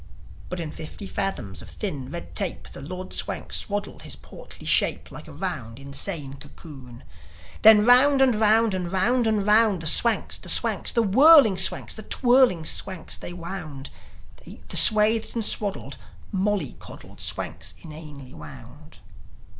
[0.49, 5.11] But in fifty fathoms of thin red tape The Lord Swank swaddled his portly shape,
[5.11, 7.03] Like a large, insane cocoon.
[7.61, 9.79] Then round and round and round and round.
[9.79, 13.91] The Swanks, the Swanks, the whirling Swanks, The twirling Swanks they wound
[14.43, 15.99] The swathed and swaddled,
[16.31, 19.01] molly coddled Swanks inanely wound.